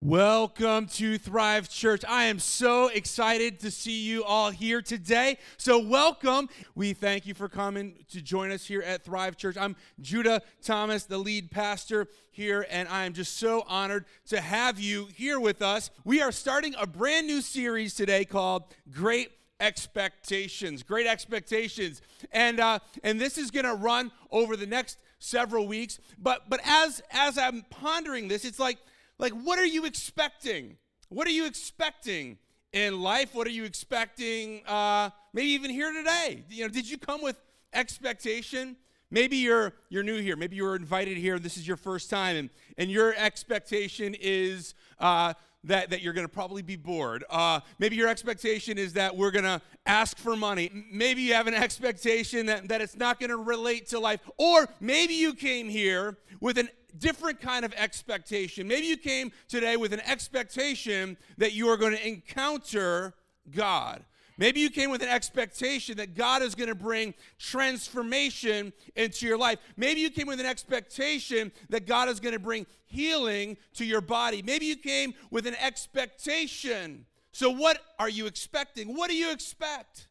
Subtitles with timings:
[0.00, 2.04] Welcome to Thrive Church.
[2.08, 5.38] I am so excited to see you all here today.
[5.56, 6.48] So, welcome.
[6.76, 9.56] We thank you for coming to join us here at Thrive Church.
[9.56, 14.78] I'm Judah Thomas, the lead pastor here, and I am just so honored to have
[14.78, 15.90] you here with us.
[16.04, 20.84] We are starting a brand new series today called Great Expectations.
[20.84, 22.02] Great Expectations.
[22.30, 25.98] And uh, and this is going to run over the next several weeks.
[26.16, 28.78] But but as as I'm pondering this, it's like
[29.18, 30.76] like, what are you expecting?
[31.08, 32.38] What are you expecting
[32.72, 33.34] in life?
[33.34, 36.44] What are you expecting, uh, maybe even here today?
[36.50, 37.36] You know, did you come with
[37.72, 38.76] expectation?
[39.10, 40.36] Maybe you're you're new here.
[40.36, 41.38] Maybe you were invited here.
[41.38, 45.32] This is your first time, and and your expectation is uh,
[45.64, 47.24] that that you're going to probably be bored.
[47.30, 50.70] Uh, maybe your expectation is that we're going to ask for money.
[50.92, 54.68] Maybe you have an expectation that that it's not going to relate to life, or
[54.78, 58.66] maybe you came here with an different kind of expectation.
[58.68, 63.14] Maybe you came today with an expectation that you are going to encounter
[63.54, 64.04] God.
[64.38, 69.36] Maybe you came with an expectation that God is going to bring transformation into your
[69.36, 69.58] life.
[69.76, 74.00] Maybe you came with an expectation that God is going to bring healing to your
[74.00, 74.42] body.
[74.42, 77.04] Maybe you came with an expectation.
[77.32, 78.96] So, what are you expecting?
[78.96, 80.06] What do you expect?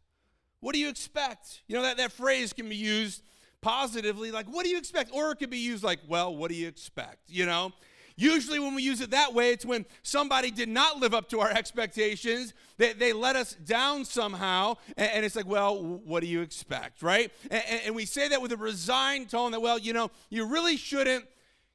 [0.60, 1.62] What do you expect?
[1.68, 3.24] You know, that, that phrase can be used
[3.62, 5.12] positively, like, what do you expect?
[5.14, 7.30] Or it could be used like, well, what do you expect?
[7.30, 7.74] You know?
[8.20, 11.40] Usually, when we use it that way, it's when somebody did not live up to
[11.40, 12.56] our expectations.
[12.78, 14.78] They, they let us down somehow.
[14.98, 17.32] And, and it's like, well, what do you expect, right?
[17.52, 20.78] And, and we say that with a resigned tone that, well, you know, you really
[20.78, 21.26] shouldn't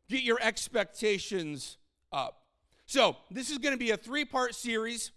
[0.09, 1.77] get your expectations
[2.13, 2.43] up.
[2.87, 5.13] So, this is going to be a three part series,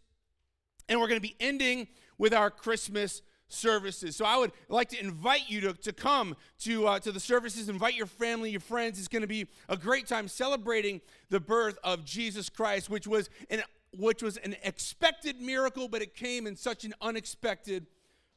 [0.87, 1.87] and we're going to be ending
[2.19, 4.15] with our Christmas services.
[4.15, 7.69] So I would like to invite you to, to come to, uh, to the services,
[7.69, 8.99] invite your family, your friends.
[8.99, 13.29] It's going to be a great time celebrating the birth of Jesus Christ, which was
[13.49, 13.61] an,
[13.97, 17.87] which was an expected miracle, but it came in such an unexpected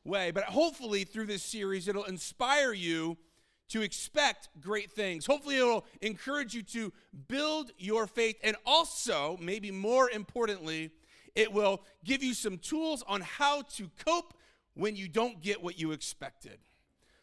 [0.05, 0.31] way.
[0.31, 3.17] But hopefully, through this series, it'll inspire you
[3.69, 5.27] to expect great things.
[5.27, 6.93] Hopefully, it'll encourage you to
[7.29, 10.91] build your faith, and also, maybe more importantly,
[11.35, 14.35] it will give you some tools on how to cope
[14.79, 16.59] when you don't get what you expected.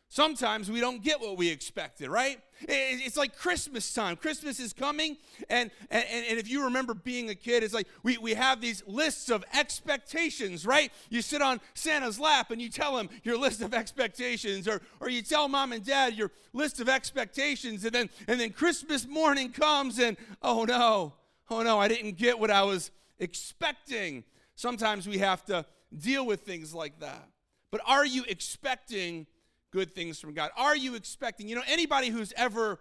[0.07, 2.39] Sometimes we don't get what we expected, right?
[2.61, 4.17] It's like Christmas time.
[4.17, 5.17] Christmas is coming,
[5.49, 8.83] and, and, and if you remember being a kid, it's like we, we have these
[8.85, 10.91] lists of expectations, right?
[11.09, 15.09] You sit on Santa's lap and you tell him your list of expectations, or, or
[15.09, 19.51] you tell mom and dad your list of expectations, and then, and then Christmas morning
[19.51, 21.13] comes, and oh no,
[21.49, 24.23] oh no, I didn't get what I was expecting.
[24.55, 25.65] Sometimes we have to
[25.97, 27.27] deal with things like that.
[27.75, 29.27] But are you expecting
[29.71, 30.49] good things from God?
[30.55, 32.79] Are you expecting, you know, anybody who's ever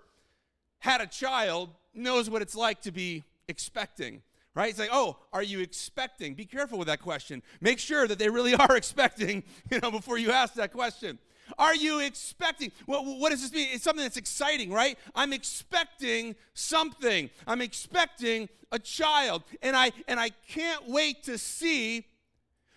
[0.78, 4.22] had a child knows what it's like to be expecting,
[4.54, 4.70] right?
[4.70, 6.34] It's like, oh, are you expecting?
[6.34, 7.42] Be careful with that question.
[7.60, 11.18] Make sure that they really are expecting, you know, before you ask that question.
[11.58, 12.70] Are you expecting?
[12.86, 13.70] What, what does this mean?
[13.72, 14.96] It's something that's exciting, right?
[15.16, 17.30] I'm expecting something.
[17.48, 22.06] I'm expecting a child, and I and I can't wait to see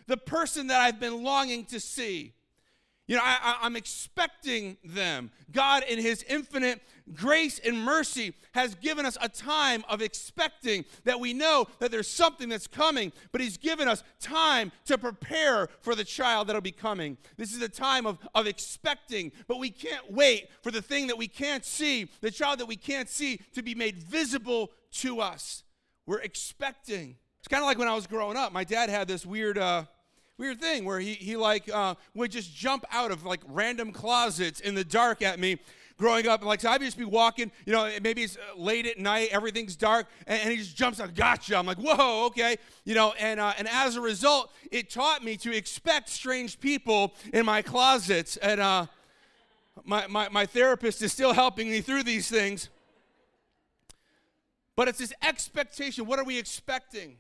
[0.08, 2.34] the person that I've been longing to see.
[3.08, 5.32] You know, I, am expecting them.
[5.50, 6.82] God, in His infinite
[7.14, 12.10] grace and mercy, has given us a time of expecting that we know that there's
[12.10, 16.72] something that's coming, but He's given us time to prepare for the child that'll be
[16.72, 17.18] coming.
[17.38, 21.18] This is a time of, of expecting, but we can't wait for the thing that
[21.18, 25.64] we can't see, the child that we can't see, to be made visible to us.
[26.06, 27.16] We're expecting.
[27.40, 28.52] It's kind of like when I was growing up.
[28.52, 29.58] My dad had this weird.
[29.58, 29.86] Uh,
[30.38, 34.60] weird thing where he, he like uh, would just jump out of like random closets
[34.60, 35.58] in the dark at me
[35.98, 36.44] growing up.
[36.44, 39.76] Like, so I'd just be walking, you know, maybe it's uh, late at night, everything's
[39.76, 41.58] dark, and, and he just jumps out, gotcha.
[41.58, 42.58] I'm like, whoa, okay.
[42.86, 47.14] You know, and, uh, and as a result, it taught me to expect strange people
[47.34, 48.38] in my closets.
[48.38, 48.86] And uh,
[49.84, 52.70] my, my, my therapist is still helping me through these things.
[54.76, 56.06] But it's this expectation.
[56.06, 57.18] What are we expecting?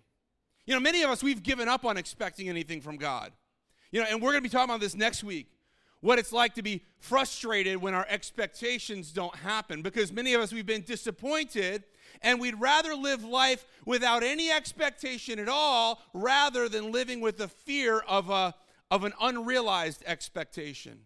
[0.68, 3.31] You know, many of us, we've given up on expecting anything from God.
[3.92, 5.48] You know, and we're going to be talking about this next week
[6.02, 10.54] what it's like to be frustrated when our expectations don't happen because many of us
[10.54, 11.84] we've been disappointed
[12.22, 17.48] and we'd rather live life without any expectation at all rather than living with the
[17.48, 18.54] fear of a
[18.90, 21.00] of an unrealized expectation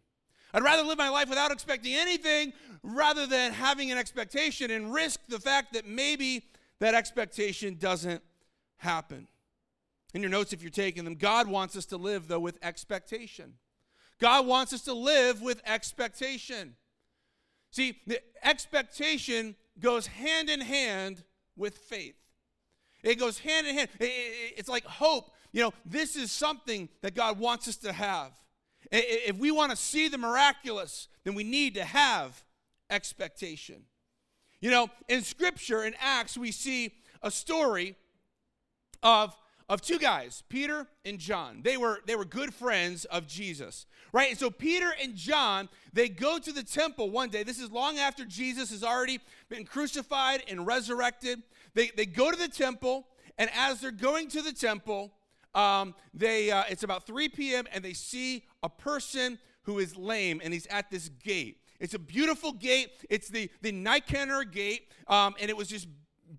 [0.54, 2.54] i'd rather live my life without expecting anything
[2.84, 6.44] rather than having an expectation and risk the fact that maybe
[6.80, 8.22] that expectation doesn't
[8.78, 9.28] happen
[10.14, 13.54] in your notes if you're taking them, God wants us to live, though, with expectation.
[14.20, 16.76] God wants us to live with expectation.
[17.72, 21.24] See, the expectation goes hand in hand
[21.56, 22.16] with faith.
[23.04, 23.90] It goes hand in hand.
[24.00, 25.32] It's like hope.
[25.52, 28.32] You know, this is something that God wants us to have.
[28.92, 32.44] If we want to see the miraculous, then we need to have
[32.90, 33.84] expectation.
[34.60, 36.94] You know, in Scripture, in Acts, we see
[37.24, 37.96] a story
[39.02, 39.36] of
[39.72, 41.62] of two guys, Peter and John.
[41.64, 44.30] They were they were good friends of Jesus, right?
[44.30, 47.44] And so Peter and John, they go to the temple one day.
[47.44, 51.42] This is long after Jesus has already been crucified and resurrected.
[51.74, 53.08] They they go to the temple,
[53.38, 55.14] and as they're going to the temple,
[55.56, 57.66] um, they uh, it's about 3 p.m.
[57.74, 61.62] and they see a person who is lame, and he's at this gate.
[61.80, 62.90] It's a beautiful gate.
[63.10, 65.88] It's the the Nicanor gate, um, and it was just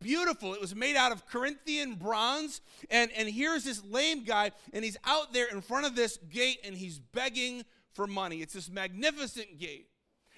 [0.03, 0.55] beautiful.
[0.55, 2.61] It was made out of Corinthian bronze.
[2.91, 6.59] And, and here's this lame guy, and he's out there in front of this gate
[6.65, 7.65] and he's begging
[7.95, 8.39] for money.
[8.39, 9.89] It's this magnificent gate.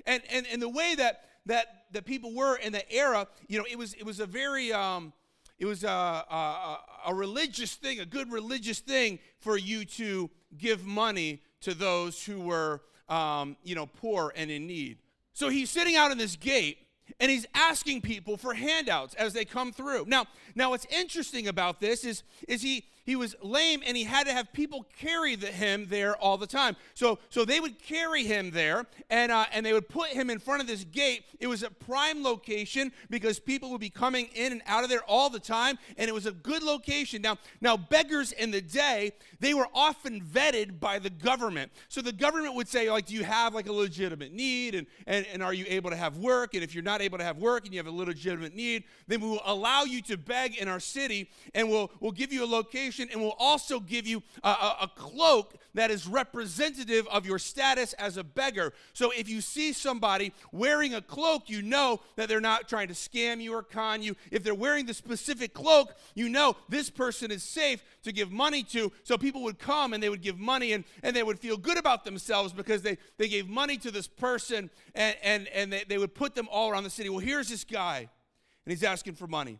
[0.07, 3.65] And, and, and the way that, that, that people were in the era, you know,
[3.71, 5.13] it was, it was a very, um,
[5.59, 10.85] it was a, a, a religious thing, a good religious thing for you to give
[10.85, 14.99] money to those who were, um, you know, poor and in need.
[15.33, 16.79] So he's sitting out in this gate
[17.21, 20.05] and he's asking people for handouts as they come through.
[20.07, 24.27] Now, now what's interesting about this is, is he he was lame and he had
[24.27, 26.77] to have people carry the, him there all the time.
[26.95, 30.39] So, so they would carry him there and, uh, and they would put him in
[30.39, 31.25] front of this gate.
[31.39, 35.03] It was a prime location because people would be coming in and out of there
[35.07, 37.21] all the time, and it was a good location.
[37.21, 41.73] Now, now beggars in the day, they were often vetted by the government.
[41.89, 44.75] So the government would say, like, do you have like a legitimate need?
[44.75, 46.55] And, and, and are you able to have work?
[46.55, 49.21] And if you're not able to have work and you have a legitimate need, then
[49.21, 52.47] we will allow you to beg in our city and we'll, we'll give you a
[52.47, 57.39] location and will also give you a, a, a cloak that is representative of your
[57.39, 58.73] status as a beggar.
[58.93, 62.95] So if you see somebody wearing a cloak, you know that they're not trying to
[62.95, 64.17] scam you or con you.
[64.31, 68.63] If they're wearing the specific cloak, you know this person is safe to give money
[68.65, 68.93] to.
[69.03, 71.79] So people would come and they would give money and, and they would feel good
[71.79, 75.99] about themselves because they, they gave money to this person and, and, and they, they
[75.99, 77.09] would put them all around the city.
[77.09, 79.59] Well, here's this guy, and he's asking for money.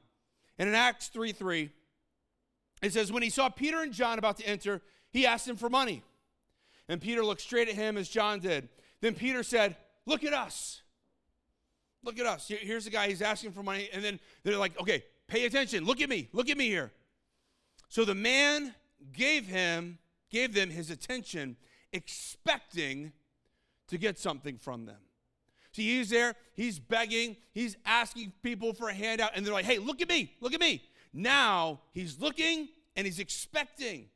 [0.59, 1.71] And in Acts 3 3,
[2.83, 5.69] it says, When he saw Peter and John about to enter, he asked them for
[5.69, 6.03] money.
[6.89, 8.69] And Peter looked straight at him as John did.
[9.01, 9.77] Then Peter said,
[10.07, 10.83] Look at us.
[12.03, 12.49] Look at us.
[12.49, 13.89] Here's the guy, he's asking for money.
[13.93, 15.85] And then they're like, Okay, pay attention.
[15.85, 16.29] Look at me.
[16.33, 16.93] Look at me here.
[17.89, 18.75] So the man
[19.13, 19.99] gave him,
[20.31, 21.57] gave them his attention,
[21.93, 23.13] expecting
[23.89, 24.99] to get something from them.
[25.73, 29.79] See, he's there, he's begging, he's asking people for a handout, and they're like, hey,
[29.79, 30.83] look at me, look at me.
[31.15, 34.09] Now he's looking and he's expecting.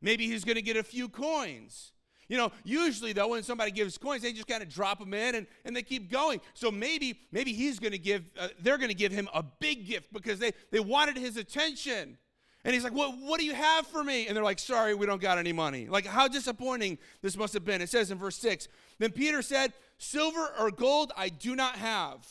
[0.00, 1.92] Maybe he's going to get a few coins.
[2.28, 5.34] You know, usually though, when somebody gives coins, they just kind of drop them in
[5.34, 6.40] and, and they keep going.
[6.54, 9.86] So maybe maybe he's going to give, uh, they're going to give him a big
[9.86, 12.16] gift because they they wanted his attention.
[12.64, 14.26] And he's like, what, what do you have for me?
[14.26, 15.86] And they're like, sorry, we don't got any money.
[15.86, 17.82] Like, how disappointing this must have been.
[17.82, 18.68] It says in verse 6
[18.98, 22.26] Then Peter said, Silver or gold I do not have,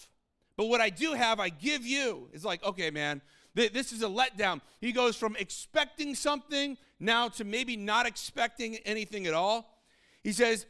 [0.58, 2.30] but what I do have I give you.
[2.34, 3.22] It's like, okay, man,
[3.56, 4.62] this is a letdown.
[4.82, 9.80] He goes from expecting something now to maybe not expecting anything at all.
[10.24, 10.66] He says,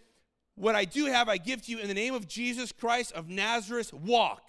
[0.55, 3.29] What I do have, I give to you in the name of Jesus Christ of
[3.29, 4.43] Nazareth, walk.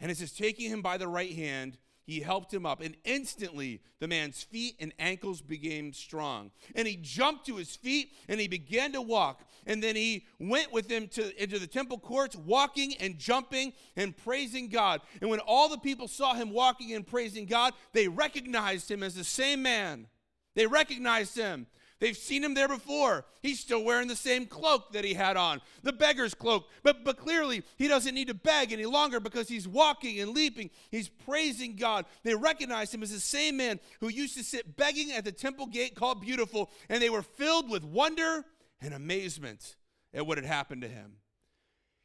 [0.00, 3.80] And it says, taking him by the right hand, he helped him up, and instantly
[4.00, 6.50] the man's feet and ankles became strong.
[6.74, 9.48] And he jumped to his feet and he began to walk.
[9.66, 14.16] And then he went with him to, into the temple courts, walking and jumping and
[14.16, 15.00] praising God.
[15.20, 19.14] And when all the people saw him walking and praising God, they recognized him as
[19.14, 20.08] the same man.
[20.56, 21.66] They recognized him.
[22.02, 23.24] They've seen him there before.
[23.42, 26.68] He's still wearing the same cloak that he had on, the beggar's cloak.
[26.82, 30.70] But, but clearly, he doesn't need to beg any longer because he's walking and leaping.
[30.90, 32.06] He's praising God.
[32.24, 35.66] They recognize him as the same man who used to sit begging at the temple
[35.66, 38.44] gate called Beautiful, and they were filled with wonder
[38.80, 39.76] and amazement
[40.12, 41.18] at what had happened to him.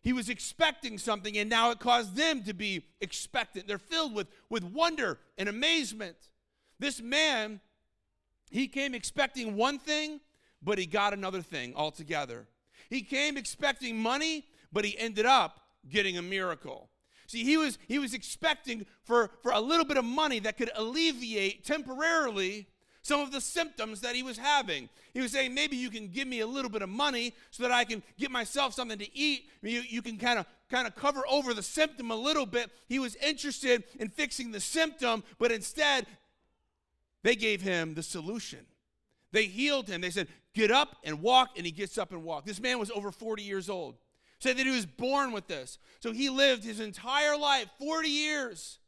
[0.03, 3.67] He was expecting something, and now it caused them to be expectant.
[3.67, 6.17] They're filled with, with wonder and amazement.
[6.77, 7.61] This man
[8.49, 10.19] he came expecting one thing,
[10.61, 12.47] but he got another thing altogether.
[12.89, 16.89] He came expecting money, but he ended up getting a miracle.
[17.27, 20.71] See, he was, he was expecting for, for a little bit of money that could
[20.75, 22.67] alleviate temporarily
[23.01, 24.89] some of the symptoms that he was having.
[25.13, 27.71] He was saying, maybe you can give me a little bit of money so that
[27.71, 29.45] I can get myself something to eat.
[29.61, 32.69] You, you can kind of kind of cover over the symptom a little bit.
[32.89, 36.05] He was interested in fixing the symptom, but instead
[37.27, 38.59] they gave him the solution.
[39.33, 39.99] They healed him.
[39.99, 41.49] They said, Get up and walk.
[41.57, 42.45] And he gets up and walks.
[42.45, 43.97] This man was over 40 years old.
[44.39, 45.77] Said that he was born with this.
[45.99, 48.79] So he lived his entire life, 40 years,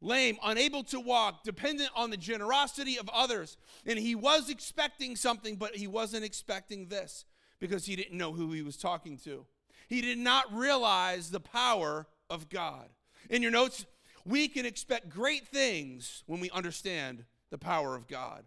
[0.00, 3.56] lame, unable to walk, dependent on the generosity of others.
[3.86, 7.24] And he was expecting something, but he wasn't expecting this
[7.60, 9.46] because he didn't know who he was talking to.
[9.86, 12.88] He did not realize the power of God.
[13.28, 13.86] In your notes,
[14.24, 18.44] we can expect great things when we understand the power of God.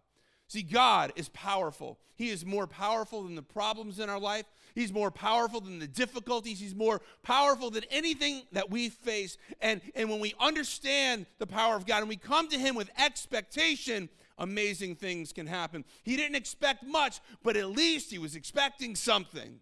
[0.48, 2.00] See, God is powerful.
[2.16, 4.46] He is more powerful than the problems in our life.
[4.76, 6.60] He's more powerful than the difficulties.
[6.60, 9.38] He's more powerful than anything that we face.
[9.62, 12.90] And, and when we understand the power of God and we come to Him with
[12.98, 15.86] expectation, amazing things can happen.
[16.04, 19.60] He didn't expect much, but at least He was expecting something.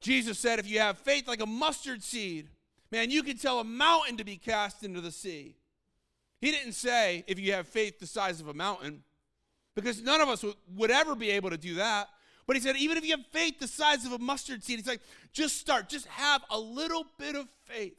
[0.00, 2.48] Jesus said, if you have faith like a mustard seed,
[2.90, 5.56] man, you can tell a mountain to be cast into the sea.
[6.40, 9.02] He didn't say, if you have faith the size of a mountain
[9.74, 12.08] because none of us would ever be able to do that.
[12.46, 14.88] But he said, even if you have faith the size of a mustard seed, he's
[14.88, 15.02] like,
[15.32, 17.96] just start, just have a little bit of faith.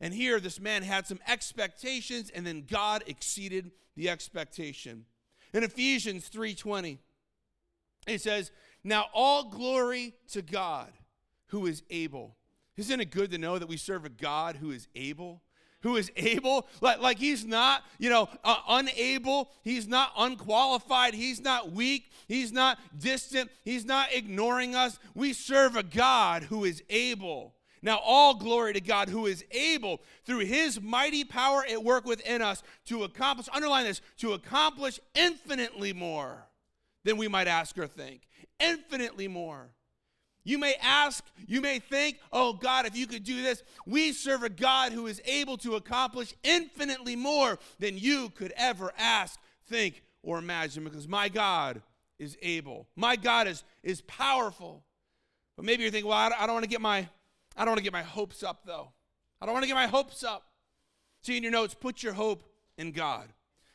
[0.00, 5.06] And here, this man had some expectations, and then God exceeded the expectation.
[5.54, 6.98] In Ephesians 3:20,
[8.06, 8.50] it says,
[8.82, 10.92] Now all glory to God
[11.46, 12.36] who is able.
[12.76, 15.42] Isn't it good to know that we serve a God who is able?
[15.84, 21.42] Who is able, like, like he's not, you know, uh, unable, he's not unqualified, he's
[21.42, 24.98] not weak, he's not distant, he's not ignoring us.
[25.14, 27.54] We serve a God who is able.
[27.82, 32.40] Now, all glory to God who is able, through his mighty power at work within
[32.40, 36.46] us, to accomplish, underline this, to accomplish infinitely more
[37.04, 38.22] than we might ask or think.
[38.58, 39.68] Infinitely more.
[40.44, 43.62] You may ask, you may think, oh God, if you could do this.
[43.86, 48.92] We serve a God who is able to accomplish infinitely more than you could ever
[48.98, 51.80] ask, think, or imagine because my God
[52.18, 52.86] is able.
[52.94, 54.84] My God is, is powerful.
[55.56, 57.08] But maybe you're thinking, well, I don't, don't want to get my
[57.56, 58.90] I don't want to get my hopes up though.
[59.40, 60.44] I don't want to get my hopes up.
[61.22, 62.44] See in your notes, put your hope
[62.76, 63.28] in God.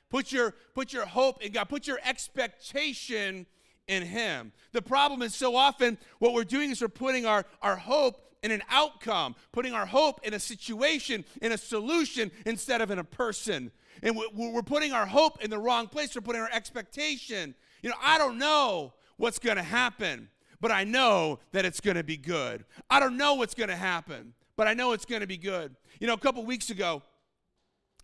[0.09, 1.69] Put your put your hope in God.
[1.69, 3.45] Put your expectation
[3.89, 4.53] in Him.
[4.72, 8.51] The problem is so often what we're doing is we're putting our, our hope in
[8.51, 13.03] an outcome, putting our hope in a situation, in a solution, instead of in a
[13.03, 13.72] person.
[14.01, 16.15] And we're putting our hope in the wrong place.
[16.15, 17.53] We're putting our expectation.
[17.81, 20.29] You know, I don't know what's going to happen,
[20.62, 22.63] but I know that it's going to be good.
[22.89, 25.75] I don't know what's going to happen, but I know it's going to be good.
[26.00, 27.01] You know, a couple weeks ago,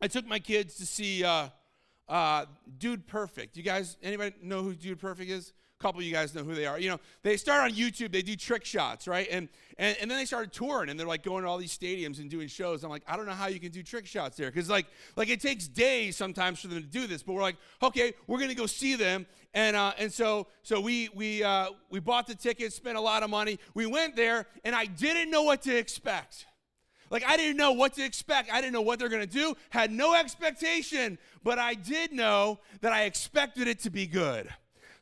[0.01, 1.47] I took my kids to see uh,
[2.09, 2.45] uh,
[2.77, 3.55] Dude Perfect.
[3.55, 5.53] You guys, anybody know who Dude Perfect is?
[5.77, 6.79] A couple of you guys know who they are.
[6.79, 9.27] You know, they start on YouTube, they do trick shots, right?
[9.29, 12.19] And, and, and then they started touring and they're like going to all these stadiums
[12.19, 12.83] and doing shows.
[12.83, 14.49] I'm like, I don't know how you can do trick shots there.
[14.49, 14.85] Because like,
[15.17, 17.23] like it takes days sometimes for them to do this.
[17.23, 19.25] But we're like, okay, we're gonna go see them.
[19.53, 23.23] And uh, and so so we we uh, we bought the tickets, spent a lot
[23.23, 23.59] of money.
[23.73, 26.45] We went there, and I didn't know what to expect.
[27.09, 28.51] Like, I didn't know what to expect.
[28.51, 32.59] I didn't know what they're going to do, had no expectation, but I did know
[32.81, 34.49] that I expected it to be good.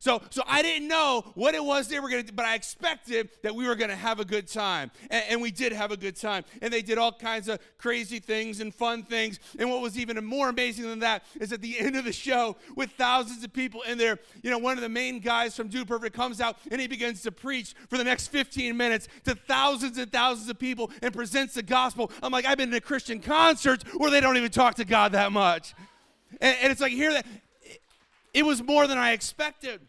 [0.03, 2.55] So, so I didn't know what it was they were going to do, but I
[2.55, 4.91] expected that we were going to have a good time.
[5.10, 6.43] And, and, we did have a good time.
[6.62, 9.39] And they did all kinds of crazy things and fun things.
[9.57, 12.57] And what was even more amazing than that is at the end of the show,
[12.75, 15.88] with thousands of people in there, you know, one of the main guys from Dude
[15.88, 19.98] Perfect comes out and he begins to preach for the next 15 minutes to thousands
[19.98, 22.12] and thousands of people and presents the gospel.
[22.22, 25.31] I'm like, I've been to Christian concerts where they don't even talk to God that
[25.31, 25.74] much.
[26.41, 27.25] And, and it's like, here that
[28.33, 29.79] it was more than I expected.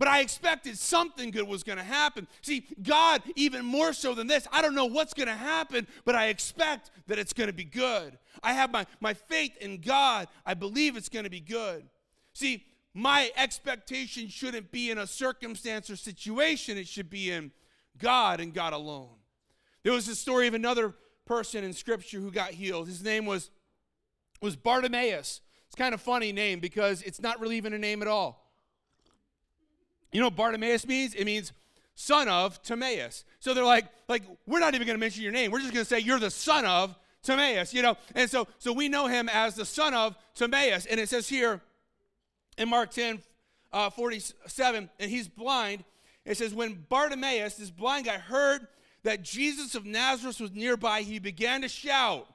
[0.00, 2.26] But I expected something good was going to happen.
[2.40, 6.14] See, God, even more so than this, I don't know what's going to happen, but
[6.14, 8.16] I expect that it's going to be good.
[8.42, 10.28] I have my, my faith in God.
[10.46, 11.84] I believe it's going to be good.
[12.32, 12.64] See,
[12.94, 17.52] my expectation shouldn't be in a circumstance or situation, it should be in
[17.98, 19.16] God and God alone.
[19.82, 20.94] There was a story of another
[21.26, 22.88] person in Scripture who got healed.
[22.88, 23.50] His name was,
[24.40, 25.42] was Bartimaeus.
[25.66, 28.49] It's kind of funny name because it's not really even a name at all.
[30.12, 31.14] You know what Bartimaeus means?
[31.14, 31.52] It means
[31.94, 33.24] son of Timaeus.
[33.38, 35.50] So they're like, like, we're not even going to mention your name.
[35.50, 37.96] We're just going to say you're the son of Timaeus, you know?
[38.14, 40.86] And so, so we know him as the son of Timaeus.
[40.86, 41.60] And it says here
[42.56, 43.20] in Mark 10,
[43.72, 45.84] uh, 47, and he's blind.
[46.24, 48.66] It says, when Bartimaeus, this blind guy, heard
[49.02, 52.26] that Jesus of Nazareth was nearby, he began to shout,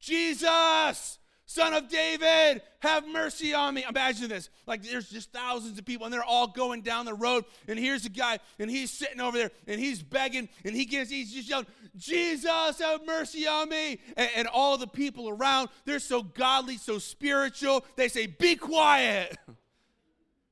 [0.00, 1.18] Jesus,
[1.50, 3.82] Son of David, have mercy on me.
[3.88, 4.50] Imagine this.
[4.66, 7.46] Like there's just thousands of people and they're all going down the road.
[7.66, 11.08] And here's a guy and he's sitting over there and he's begging and he gets,
[11.08, 11.64] he's just yelling,
[11.96, 12.50] Jesus,
[12.80, 13.98] have mercy on me.
[14.18, 17.82] And, and all the people around, they're so godly, so spiritual.
[17.96, 19.34] They say, be quiet.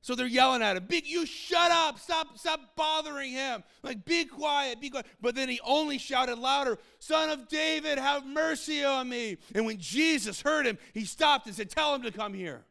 [0.07, 3.61] So they're yelling at him, Big, you shut up, stop, stop bothering him.
[3.83, 5.05] Like, be quiet, be quiet.
[5.19, 9.35] But then he only shouted louder, Son of David, have mercy on me.
[9.53, 12.63] And when Jesus heard him, he stopped and said, Tell him to come here.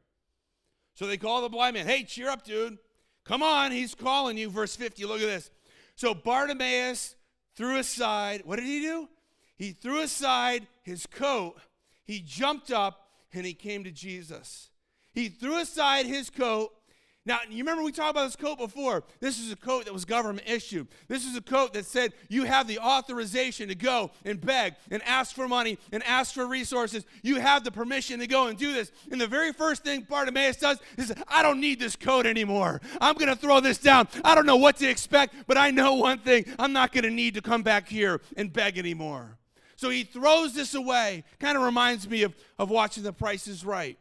[0.94, 2.78] So they call the blind man, Hey, cheer up, dude.
[3.26, 4.48] Come on, he's calling you.
[4.48, 5.50] Verse 50, look at this.
[5.94, 7.16] So Bartimaeus
[7.54, 9.10] threw aside, what did he do?
[9.56, 11.56] He threw aside his coat,
[12.02, 14.70] he jumped up, and he came to Jesus.
[15.12, 16.72] He threw aside his coat
[17.26, 19.02] now, you remember we talked about this coat before.
[19.18, 20.86] This is a coat that was government issued.
[21.08, 25.02] This is a coat that said you have the authorization to go and beg and
[25.02, 27.04] ask for money and ask for resources.
[27.22, 28.92] You have the permission to go and do this.
[29.10, 32.80] And the very first thing Bartimaeus does is, I don't need this coat anymore.
[33.00, 34.06] I'm going to throw this down.
[34.24, 37.10] I don't know what to expect, but I know one thing I'm not going to
[37.10, 39.36] need to come back here and beg anymore.
[39.74, 41.24] So he throws this away.
[41.40, 43.98] Kind of reminds me of, of watching The Price is Right.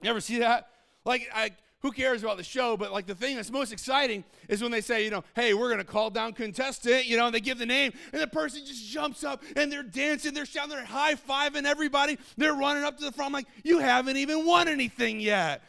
[0.00, 0.70] You ever see that?
[1.04, 1.50] Like, I
[1.82, 2.76] who cares about the show?
[2.76, 5.68] But like the thing that's most exciting is when they say, you know, hey, we're
[5.76, 8.88] to call down contestant, you know, and they give the name, and the person just
[8.88, 13.04] jumps up and they're dancing, they're shouting, they're high fiving everybody, they're running up to
[13.04, 13.28] the front.
[13.28, 15.62] I'm like, you haven't even won anything yet.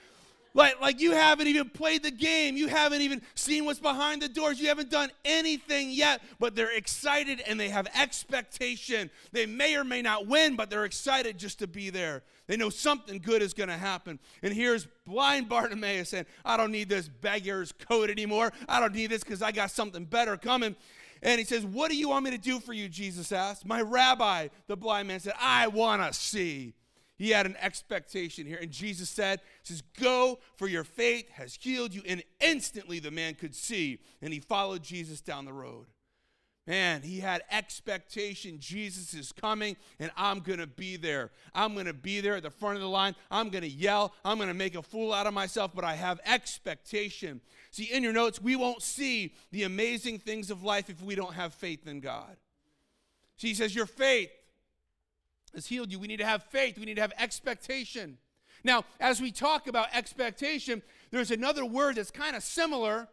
[0.53, 2.57] Like, like you haven't even played the game.
[2.57, 4.59] You haven't even seen what's behind the doors.
[4.59, 9.09] You haven't done anything yet, but they're excited and they have expectation.
[9.31, 12.23] They may or may not win, but they're excited just to be there.
[12.47, 14.19] They know something good is going to happen.
[14.41, 18.53] And here's blind Bartimaeus saying, I don't need this beggar's coat anymore.
[18.67, 20.75] I don't need this because I got something better coming.
[21.21, 22.89] And he says, What do you want me to do for you?
[22.89, 23.65] Jesus asked.
[23.65, 26.73] My rabbi, the blind man said, I want to see.
[27.17, 28.59] He had an expectation here.
[28.61, 32.03] And Jesus said, says, Go, for your faith has healed you.
[32.07, 33.99] And instantly the man could see.
[34.21, 35.87] And he followed Jesus down the road.
[36.67, 38.57] Man, he had expectation.
[38.59, 41.31] Jesus is coming, and I'm going to be there.
[41.55, 43.15] I'm going to be there at the front of the line.
[43.31, 44.13] I'm going to yell.
[44.25, 47.39] I'm going to make a fool out of myself, but I have expectation.
[47.71, 51.35] See, in your notes, we won't see the amazing things of life if we don't
[51.35, 52.35] have faith in God.
[53.37, 54.29] See, he says, Your faith
[55.57, 55.97] has healed you.
[55.97, 58.19] We need to have faith, we need to have expectation.
[58.63, 63.07] Now, as we talk about expectation, there's another word that's kind of similar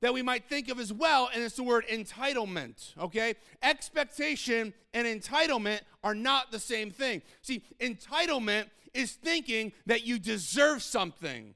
[0.00, 3.34] that we might think of as well, and it's the word entitlement, okay?
[3.62, 7.22] Expectation and entitlement are not the same thing.
[7.42, 11.54] See, entitlement is thinking that you deserve something.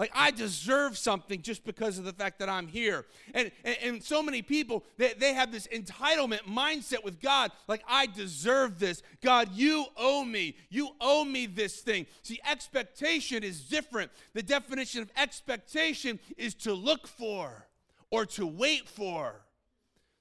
[0.00, 3.04] Like, I deserve something just because of the fact that I'm here.
[3.34, 7.52] And, and, and, so many people, they, they have this entitlement mindset with God.
[7.68, 9.02] Like, I deserve this.
[9.20, 10.56] God, you owe me.
[10.70, 12.06] You owe me this thing.
[12.22, 14.10] See, expectation is different.
[14.32, 17.66] The definition of expectation is to look for
[18.10, 19.42] or to wait for.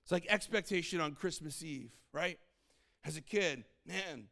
[0.04, 2.38] It's like expectation on Christmas Eve, right?
[3.06, 4.28] As a kid, man,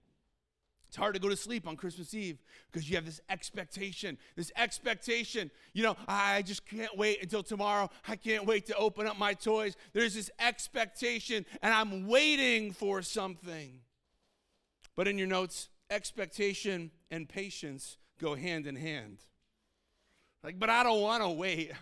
[0.88, 2.38] it's hard to go to sleep on Christmas Eve
[2.72, 5.52] because you have this expectation, this expectation.
[5.74, 7.90] You know, I just can't wait until tomorrow.
[8.08, 9.76] I can't wait to open up my toys.
[9.94, 13.82] There's this expectation, and I'm waiting for something.
[14.96, 19.20] But in your notes, expectation and patience go hand in hand.
[20.44, 21.74] Like, but I don't want to wait.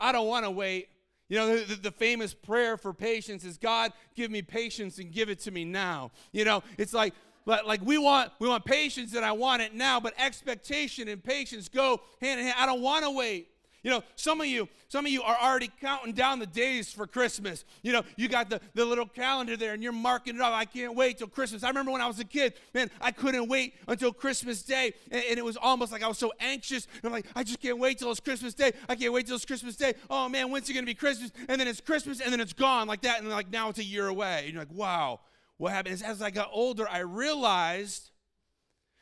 [0.00, 0.88] I don't want to wait.
[1.28, 5.30] You know, the, the, famous prayer for patience is God, give me patience and give
[5.30, 6.10] it to me now.
[6.32, 7.14] You know, it's like,
[7.44, 11.22] but like we want we want patience and I want it now, but expectation and
[11.22, 12.56] patience go hand in hand.
[12.58, 13.48] I don't want to wait.
[13.82, 17.04] You know, some of you, some of you are already counting down the days for
[17.04, 17.64] Christmas.
[17.82, 20.52] You know, you got the, the little calendar there and you're marking it off.
[20.52, 21.64] I can't wait till Christmas.
[21.64, 24.94] I remember when I was a kid, man, I couldn't wait until Christmas Day.
[25.10, 26.86] And, and it was almost like I was so anxious.
[26.94, 28.70] And I'm like, I just can't wait till it's Christmas Day.
[28.88, 29.94] I can't wait till it's Christmas Day.
[30.08, 31.32] Oh man, when's it gonna be Christmas?
[31.48, 33.18] And then it's Christmas and then it's gone like that.
[33.18, 34.42] And like now it's a year away.
[34.44, 35.18] And you're like, wow
[35.62, 38.10] what happened is as I got older, I realized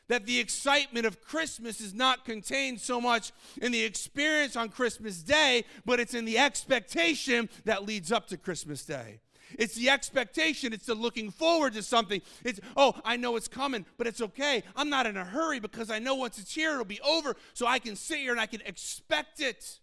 [0.09, 5.23] that the excitement of Christmas is not contained so much in the experience on Christmas
[5.23, 9.21] Day, but it's in the expectation that leads up to Christmas Day.
[9.59, 12.21] It's the expectation, it's the looking forward to something.
[12.45, 14.63] It's, oh, I know it's coming, but it's okay.
[14.77, 17.67] I'm not in a hurry because I know once it's here, it'll be over, so
[17.67, 19.79] I can sit here and I can expect it.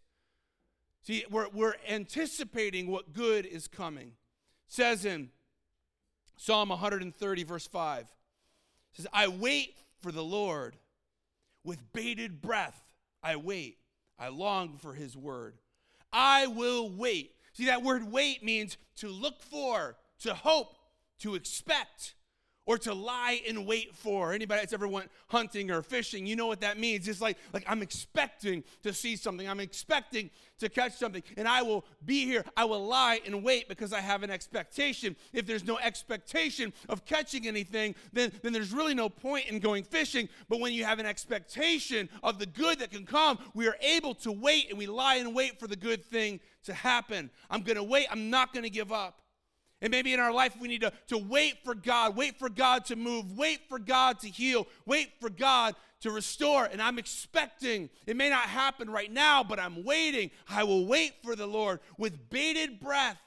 [1.01, 4.09] See, we're, we're anticipating what good is coming.
[4.09, 5.31] It says in
[6.37, 8.05] Psalm 130, verse 5
[8.93, 10.77] says, I wait for the Lord
[11.63, 12.79] with bated breath.
[13.21, 13.77] I wait.
[14.17, 15.55] I long for his word.
[16.13, 17.33] I will wait.
[17.53, 20.77] See, that word wait means to look for, to hope,
[21.19, 22.13] to expect,
[22.67, 24.33] or to lie in wait for.
[24.33, 27.07] Anybody that's ever went hunting or fishing, you know what that means.
[27.07, 29.49] It's like, like I'm expecting to see something.
[29.49, 31.23] I'm expecting to catch something.
[31.37, 32.43] And I will be here.
[32.55, 35.15] I will lie and wait because I have an expectation.
[35.33, 39.83] If there's no expectation of catching anything, then, then there's really no point in going
[39.83, 40.27] fishing.
[40.49, 44.13] But when you have an expectation of the good that can come, we are able
[44.15, 47.29] to wait and we lie and wait for the good thing to happen.
[47.49, 48.07] I'm to wait.
[48.11, 49.21] I'm not to give up.
[49.81, 52.85] And maybe in our life, we need to, to wait for God, wait for God
[52.85, 56.65] to move, wait for God to heal, wait for God to restore.
[56.65, 60.31] And I'm expecting, it may not happen right now, but I'm waiting.
[60.49, 63.19] I will wait for the Lord with bated breath.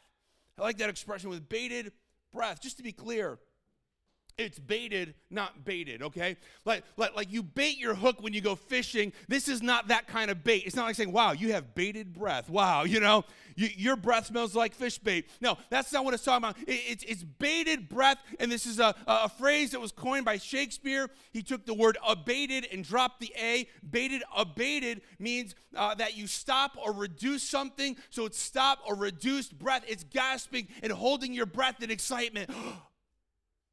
[0.58, 1.92] I like that expression with bated
[2.32, 2.60] breath.
[2.60, 3.38] Just to be clear,
[4.40, 6.36] it's bated, not baited, okay?
[6.64, 9.12] Like, like, like you bait your hook when you go fishing.
[9.28, 10.64] This is not that kind of bait.
[10.64, 12.48] It's not like saying, wow, you have baited breath.
[12.48, 13.24] Wow, you know,
[13.54, 15.28] you, your breath smells like fish bait.
[15.40, 16.58] No, that's not what it's talking about.
[16.66, 20.38] It, it's, it's bated breath, and this is a, a phrase that was coined by
[20.38, 21.08] Shakespeare.
[21.32, 23.68] He took the word abated and dropped the A.
[23.88, 27.96] Bated, abated means uh, that you stop or reduce something.
[28.08, 29.84] So it's stop or reduced breath.
[29.86, 32.50] It's gasping and holding your breath in excitement.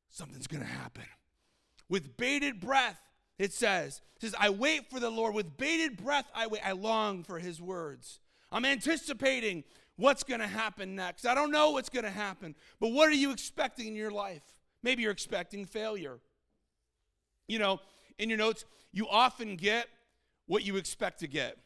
[0.09, 1.03] something's going to happen.
[1.89, 2.99] With bated breath,
[3.39, 5.33] it says, it says, I wait for the Lord.
[5.33, 6.61] With bated breath, I wait.
[6.65, 8.19] I long for his words.
[8.51, 9.63] I'm anticipating
[9.95, 11.25] what's going to happen next.
[11.25, 14.43] I don't know what's going to happen, but what are you expecting in your life?
[14.83, 16.19] Maybe you're expecting failure.
[17.47, 17.79] You know,
[18.17, 19.87] in your notes, you often get
[20.45, 21.57] what you expect to get.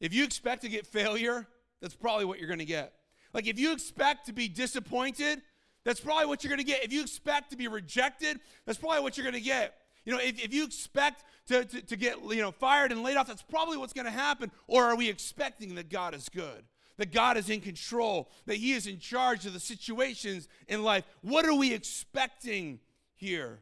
[0.00, 1.46] If you expect to get failure,
[1.80, 2.92] that's probably what you're going to get.
[3.32, 5.42] Like if you expect to be disappointed,
[5.84, 6.84] that's probably what you're going to get.
[6.84, 9.74] If you expect to be rejected, that's probably what you're going to get.
[10.04, 13.16] You know, if, if you expect to, to, to get, you know, fired and laid
[13.16, 14.50] off, that's probably what's going to happen.
[14.66, 16.64] Or are we expecting that God is good?
[16.96, 21.04] That God is in control, that He is in charge of the situations in life.
[21.22, 22.78] What are we expecting
[23.16, 23.60] here?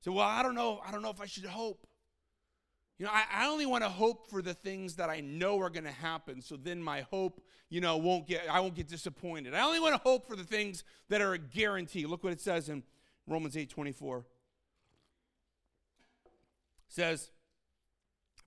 [0.00, 0.80] So, well, I don't know.
[0.86, 1.86] I don't know if I should hope.
[3.00, 5.70] You know, I, I only want to hope for the things that I know are
[5.70, 6.42] going to happen.
[6.42, 9.54] So then my hope you know, won't get, I won't get disappointed.
[9.54, 12.04] I only want to hope for the things that are a guarantee.
[12.04, 12.82] Look what it says in
[13.26, 14.18] Romans 8 24.
[14.18, 14.24] It
[16.88, 17.30] says,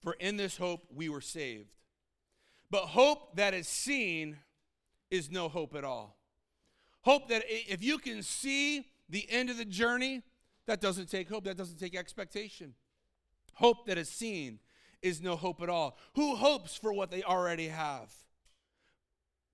[0.03, 1.73] For in this hope we were saved.
[2.69, 4.37] But hope that is seen
[5.09, 6.15] is no hope at all.
[7.01, 10.21] Hope that if you can see the end of the journey,
[10.67, 12.75] that doesn't take hope, that doesn't take expectation.
[13.55, 14.59] Hope that is seen
[15.01, 15.97] is no hope at all.
[16.15, 18.11] Who hopes for what they already have?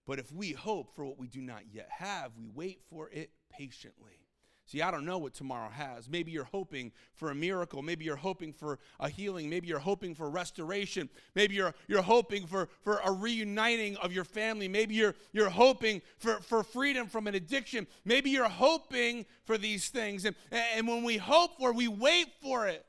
[0.06, 3.32] But if we hope for what we do not yet have, we wait for it
[3.52, 4.20] patiently.
[4.66, 6.08] See, I don't know what tomorrow has.
[6.08, 7.82] Maybe you're hoping for a miracle.
[7.82, 9.50] Maybe you're hoping for a healing.
[9.50, 11.10] Maybe you're hoping for restoration.
[11.34, 14.68] Maybe you're, you're hoping for, for a reuniting of your family.
[14.68, 17.88] Maybe you're, you're hoping for, for freedom from an addiction.
[18.06, 20.26] Maybe you're hoping for these things.
[20.26, 22.86] And, and when we hope for we wait for it.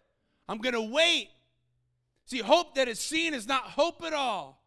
[0.51, 1.31] I'm going to wait.
[2.27, 4.61] See, hope that is seen is not hope at all.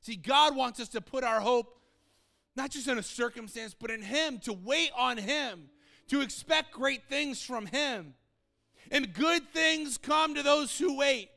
[0.00, 1.78] See, God wants us to put our hope
[2.56, 5.68] not just in a circumstance, but in Him, to wait on Him,
[6.08, 8.14] to expect great things from Him.
[8.90, 11.28] And good things come to those who wait.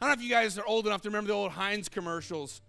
[0.00, 2.60] I don't know if you guys are old enough to remember the old Heinz commercials.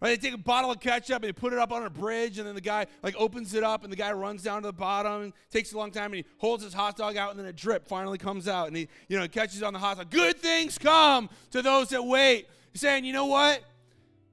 [0.00, 0.20] Right?
[0.20, 2.46] They take a bottle of ketchup and they put it up on a bridge, and
[2.46, 5.22] then the guy like opens it up, and the guy runs down to the bottom.
[5.22, 7.52] And takes a long time, and he holds his hot dog out, and then a
[7.52, 10.10] drip finally comes out, and he you know catches on the hot dog.
[10.10, 12.48] Good things come to those that wait.
[12.72, 13.62] He's saying, you know what?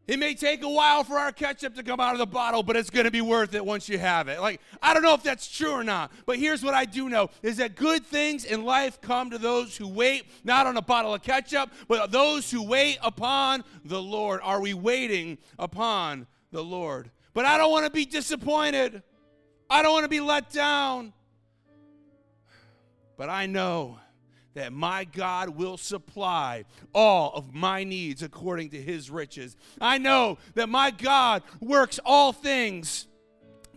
[0.05, 2.75] It may take a while for our ketchup to come out of the bottle, but
[2.75, 4.41] it's going to be worth it once you have it.
[4.41, 7.29] Like, I don't know if that's true or not, but here's what I do know
[7.41, 11.13] is that good things in life come to those who wait, not on a bottle
[11.13, 14.41] of ketchup, but those who wait upon the Lord.
[14.43, 17.09] Are we waiting upon the Lord?
[17.33, 19.03] But I don't want to be disappointed.
[19.69, 21.13] I don't want to be let down.
[23.15, 23.99] But I know
[24.53, 29.55] that my God will supply all of my needs according to his riches.
[29.81, 33.07] I know that my God works all things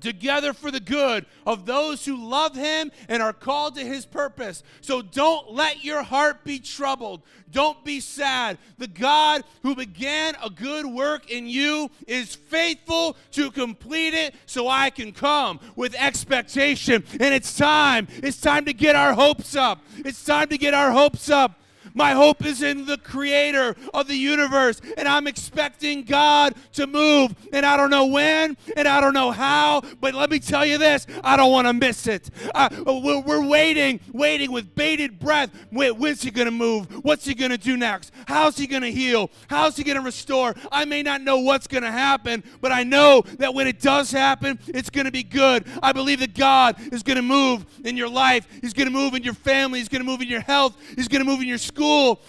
[0.00, 4.62] together for the good of those who love him and are called to his purpose.
[4.80, 7.22] So don't let your heart be troubled.
[7.50, 8.58] Don't be sad.
[8.78, 14.68] The God who began a good work in you is faithful to complete it so
[14.68, 17.04] I can come with expectation.
[17.12, 18.08] And it's time.
[18.22, 19.82] It's time to get our hopes up.
[19.98, 21.60] It's time to get our hopes up.
[21.96, 27.34] My hope is in the creator of the universe, and I'm expecting God to move.
[27.54, 30.76] And I don't know when, and I don't know how, but let me tell you
[30.76, 32.28] this I don't want to miss it.
[32.54, 35.50] Uh, we're, we're waiting, waiting with bated breath.
[35.72, 37.02] Wait, when's he going to move?
[37.02, 38.12] What's he going to do next?
[38.26, 39.30] How's he going to heal?
[39.48, 40.54] How's he going to restore?
[40.70, 44.10] I may not know what's going to happen, but I know that when it does
[44.10, 45.66] happen, it's going to be good.
[45.82, 48.46] I believe that God is going to move in your life.
[48.60, 49.78] He's going to move in your family.
[49.78, 50.76] He's going to move in your health.
[50.94, 51.85] He's going to move in your school.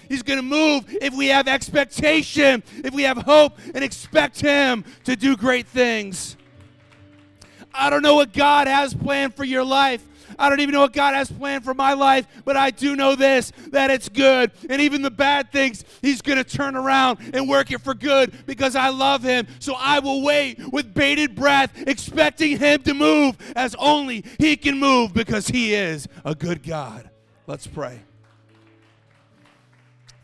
[0.08, 4.86] He's going to move if we have expectation, if we have hope and expect Him
[5.06, 6.38] to do great things.
[7.74, 10.04] I don't know what God has planned for your life.
[10.40, 13.16] I don't even know what God has planned for my life, but I do know
[13.16, 14.52] this that it's good.
[14.70, 18.34] And even the bad things, He's going to turn around and work it for good
[18.46, 19.48] because I love Him.
[19.60, 24.80] So I will wait with bated breath, expecting Him to move as only He can
[24.80, 27.10] move because He is a good God.
[27.48, 28.02] Let's pray.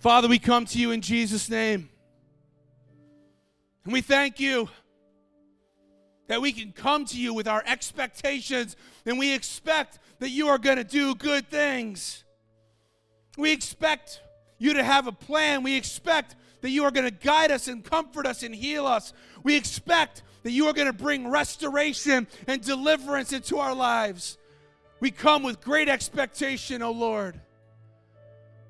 [0.04, 1.88] Father, we come to you in Jesus' name.
[3.86, 4.68] And we thank you
[6.28, 10.58] that we can come to you with our expectations and we expect that you are
[10.58, 12.26] going to do good things.
[13.38, 14.22] We expect
[14.58, 15.64] you to have a plan.
[15.64, 19.14] We expect that you are going to guide us and comfort us and heal us.
[19.44, 24.38] We expect that you are going to bring restoration and deliverance into our lives.
[25.00, 27.40] We come with great expectation, O oh Lord.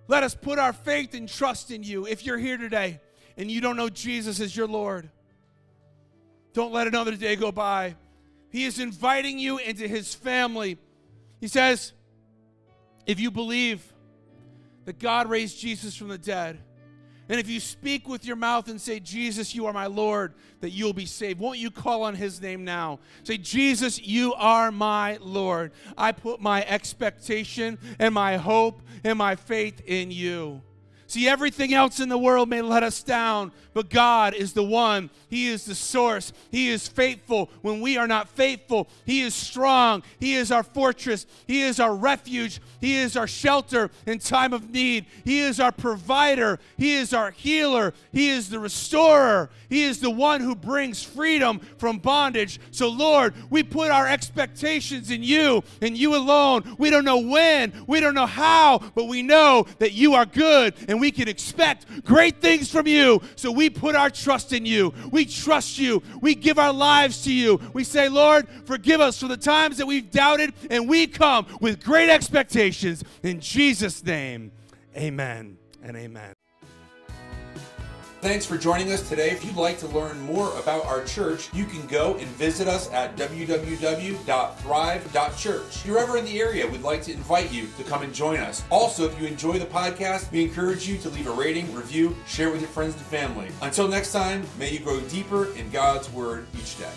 [0.07, 2.05] Let us put our faith and trust in you.
[2.05, 2.99] If you're here today
[3.37, 5.09] and you don't know Jesus as your Lord,
[6.53, 7.95] don't let another day go by.
[8.49, 10.77] He is inviting you into his family.
[11.41, 11.93] He says,
[13.05, 13.83] if you believe
[14.85, 16.59] that God raised Jesus from the dead,
[17.33, 20.69] and if you speak with your mouth and say, Jesus, you are my Lord, that
[20.69, 21.39] you'll be saved.
[21.39, 22.99] Won't you call on his name now?
[23.23, 25.71] Say, Jesus, you are my Lord.
[25.97, 30.61] I put my expectation and my hope and my faith in you.
[31.07, 35.09] See, everything else in the world may let us down, but God is the one.
[35.29, 36.31] He is the source.
[36.51, 38.87] He is faithful when we are not faithful.
[39.05, 40.03] He is strong.
[40.19, 41.25] He is our fortress.
[41.45, 42.61] He is our refuge.
[42.79, 45.05] He is our shelter in time of need.
[45.23, 46.59] He is our provider.
[46.77, 47.93] He is our healer.
[48.11, 49.49] He is the restorer.
[49.69, 52.59] He is the one who brings freedom from bondage.
[52.71, 56.75] So, Lord, we put our expectations in you and you alone.
[56.77, 60.75] We don't know when, we don't know how, but we know that you are good
[60.93, 63.19] and we can expect great things from you.
[63.35, 64.93] So we put our trust in you.
[65.09, 66.03] We trust you.
[66.21, 67.59] We give our lives to you.
[67.73, 71.83] We say, Lord, forgive us for the times that we've doubted, and we come with
[71.83, 73.03] great expectations.
[73.23, 74.51] In Jesus' name,
[74.95, 76.33] amen and amen.
[78.23, 79.31] Thanks for joining us today.
[79.31, 82.89] If you'd like to learn more about our church, you can go and visit us
[82.93, 85.75] at www.thrive.church.
[85.75, 88.39] If you're ever in the area, we'd like to invite you to come and join
[88.39, 88.63] us.
[88.69, 92.49] Also, if you enjoy the podcast, we encourage you to leave a rating, review, share
[92.49, 93.49] with your friends and family.
[93.61, 96.93] Until next time, may you grow deeper in God's Word each day.